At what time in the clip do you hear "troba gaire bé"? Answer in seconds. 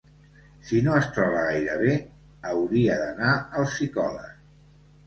1.17-1.93